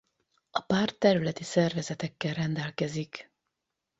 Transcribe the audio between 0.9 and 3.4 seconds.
területi szervezetekkel rendelkezik.